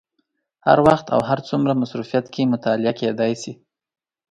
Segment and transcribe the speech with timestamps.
[0.67, 3.53] هر وخت او هر څومره مصروفیت کې مطالعه کېدای شي.